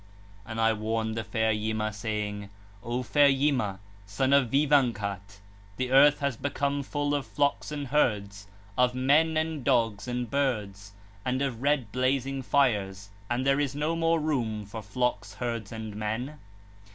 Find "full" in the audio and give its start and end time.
6.81-7.13